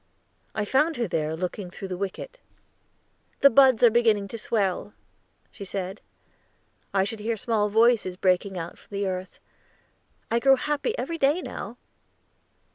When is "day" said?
11.19-11.39